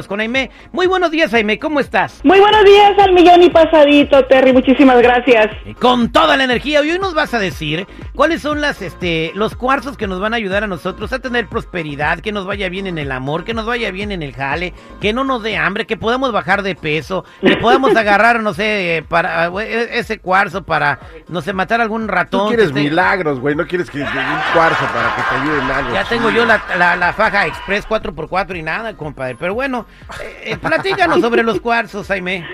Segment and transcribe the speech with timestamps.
[0.00, 0.50] Vámonos con Aime.
[0.72, 2.20] Muy buenos días, Aime, ¿cómo estás?
[2.24, 5.48] Muy buenos días al millón y pasadito, Terry, muchísimas gracias.
[5.78, 9.56] Con toda la energía, y hoy nos vas a decir cuáles son las, este, los
[9.56, 12.86] cuarzos que nos van a ayudar a nosotros a tener prosperidad, que nos vaya bien
[12.86, 14.72] en el amor, que nos vaya bien en el jale,
[15.02, 19.04] que no nos dé hambre, que podamos bajar de peso, que podamos agarrar, no sé,
[19.08, 22.44] para e, ese cuarzo para, no sé, matar algún ratón.
[22.44, 24.06] Tú quieres milagros, güey, no quieres que un
[24.54, 25.92] cuarzo para que te ayude en algo.
[25.92, 29.36] Ya tengo yo la, la, la faja express 4x4 y nada, compadre.
[29.38, 29.86] Pero bueno,
[30.22, 32.44] eh, eh, platícanos sobre los cuarzos, Jaime.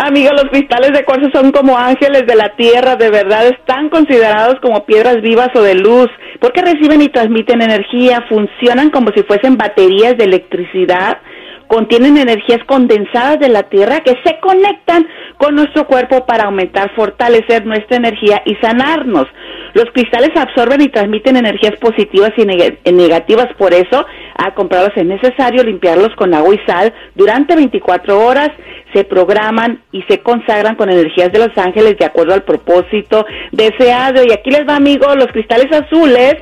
[0.00, 4.54] Amigos, los cristales de cuarzo son como ángeles de la tierra, de verdad están considerados
[4.62, 6.08] como piedras vivas o de luz,
[6.40, 11.18] porque reciben y transmiten energía, funcionan como si fuesen baterías de electricidad,
[11.66, 15.06] contienen energías condensadas de la tierra que se conectan
[15.38, 19.26] con nuestro cuerpo para aumentar, fortalecer nuestra energía y sanarnos.
[19.74, 24.04] Los cristales absorben y transmiten energías positivas y negativas, por eso
[24.36, 28.50] a comprarlos es necesario limpiarlos con agua y sal durante 24 horas,
[28.92, 34.22] se programan y se consagran con energías de los ángeles de acuerdo al propósito deseado.
[34.24, 36.36] Y aquí les va, amigos, los cristales azules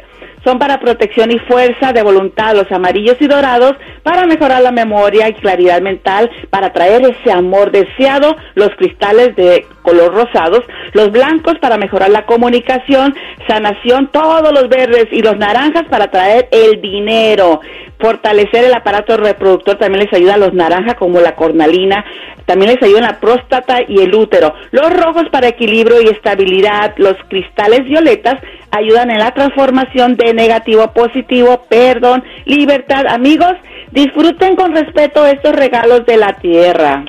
[0.47, 3.73] son para protección y fuerza de voluntad, los amarillos y dorados
[4.05, 9.67] para mejorar la memoria y claridad mental, para traer ese amor deseado, los cristales de
[9.83, 10.61] color rosados,
[10.93, 13.17] los blancos para mejorar la comunicación,
[13.49, 17.61] sanación, todos los verdes y los naranjas para traer el dinero.
[17.99, 22.05] Fortalecer el aparato reproductor también les ayuda a los naranjas como la cornalina,
[22.45, 24.55] también les ayuda la próstata y el útero.
[24.71, 28.41] Los rojos para equilibrio y estabilidad, los cristales violetas
[28.77, 33.05] ayudan en la transformación de negativo a positivo, perdón, libertad.
[33.09, 33.53] Amigos,
[33.93, 37.05] disfruten con respeto estos regalos de la tierra.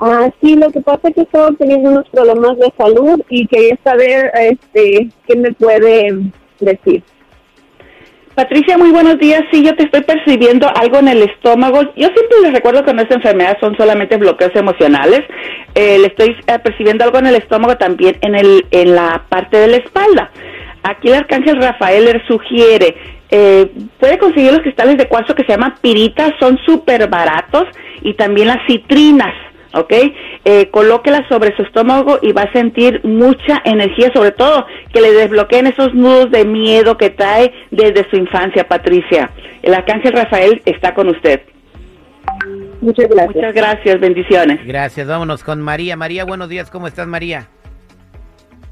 [0.00, 3.78] Ah, sí, lo que pasa es que estaba teniendo unos problemas de salud y quería
[3.84, 7.02] saber este, qué me puede decir.
[8.34, 9.42] Patricia, muy buenos días.
[9.52, 11.82] Sí, yo te estoy percibiendo algo en el estómago.
[11.82, 15.20] Yo siempre les recuerdo que esta enfermedad son solamente bloqueos emocionales.
[15.74, 19.58] Eh, le estoy eh, percibiendo algo en el estómago también en, el, en la parte
[19.58, 20.30] de la espalda.
[20.82, 22.96] Aquí el arcángel Rafael le sugiere,
[23.30, 27.64] eh, puede conseguir los cristales de cuarzo que se llaman piritas, son súper baratos,
[28.02, 29.32] y también las citrinas.
[29.74, 29.92] ¿ok?
[30.44, 35.12] Eh, colóquela sobre su estómago y va a sentir mucha energía, sobre todo que le
[35.12, 39.30] desbloqueen esos nudos de miedo que trae desde su infancia, Patricia.
[39.62, 41.40] El arcángel Rafael está con usted.
[42.80, 43.36] Muchas gracias.
[43.36, 44.60] Muchas gracias, bendiciones.
[44.66, 45.96] Gracias, vámonos con María.
[45.96, 47.48] María, buenos días, ¿cómo estás, María?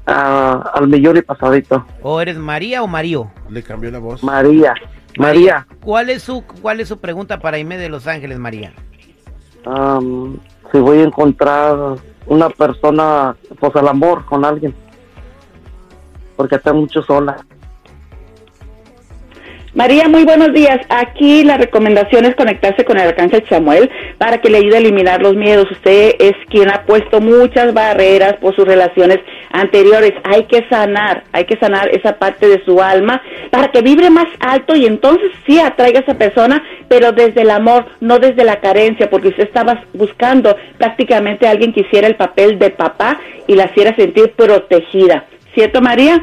[0.05, 1.85] Ah, al millón y pasadito.
[2.01, 3.31] ¿O eres María o Mario?
[3.49, 4.23] Le cambió la voz.
[4.23, 4.73] María.
[5.17, 5.67] María.
[5.81, 8.73] ¿Cuál es su cuál es su pregunta para Aime de Los Ángeles, María?
[9.63, 11.77] si voy a encontrar
[12.25, 14.73] una persona, pues al amor con alguien.
[16.35, 17.45] Porque está mucho sola.
[19.73, 20.79] María, muy buenos días.
[20.89, 25.21] Aquí la recomendación es conectarse con el arcángel Samuel para que le ayude a eliminar
[25.21, 25.71] los miedos.
[25.71, 29.19] Usted es quien ha puesto muchas barreras por sus relaciones
[29.49, 30.11] anteriores.
[30.25, 34.27] Hay que sanar, hay que sanar esa parte de su alma para que vibre más
[34.41, 38.59] alto y entonces sí atraiga a esa persona, pero desde el amor, no desde la
[38.59, 43.55] carencia, porque usted estaba buscando prácticamente a alguien que hiciera el papel de papá y
[43.55, 45.27] la hiciera sentir protegida.
[45.55, 46.21] ¿Cierto, María?